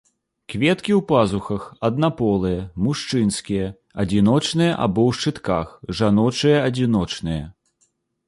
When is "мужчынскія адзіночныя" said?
2.85-4.71